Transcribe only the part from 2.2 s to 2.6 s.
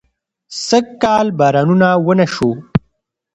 شو